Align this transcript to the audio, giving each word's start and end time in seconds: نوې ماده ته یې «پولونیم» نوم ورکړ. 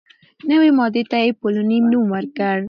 نوې 0.49 0.69
ماده 0.77 1.03
ته 1.11 1.17
یې 1.23 1.31
«پولونیم» 1.39 1.83
نوم 1.91 2.05
ورکړ. 2.15 2.57